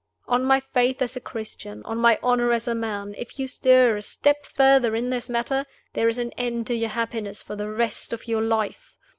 [0.27, 3.97] On my faith as a Christian, on my honor as a man, if you stir
[3.97, 7.69] a step further in this matter, there is an end to your happiness for the
[7.69, 8.95] rest of your life!